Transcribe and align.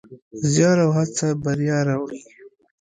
زیار 0.51 0.77
او 0.85 0.91
هڅه 0.97 1.27
بریا 1.43 1.77
راوړي. 1.87 2.19